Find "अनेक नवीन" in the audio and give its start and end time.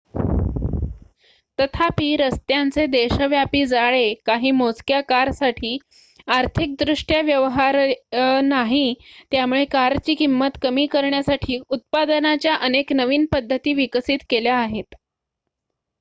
12.59-13.25